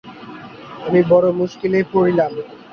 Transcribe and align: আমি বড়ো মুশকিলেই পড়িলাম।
আমি 0.85 1.01
বড়ো 1.11 1.29
মুশকিলেই 1.39 1.85
পড়িলাম। 1.93 2.31